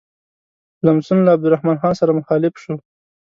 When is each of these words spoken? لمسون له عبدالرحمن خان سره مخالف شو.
لمسون 0.85 1.19
له 1.25 1.29
عبدالرحمن 1.35 1.75
خان 1.81 1.93
سره 2.01 2.11
مخالف 2.19 2.53
شو. 2.63 2.73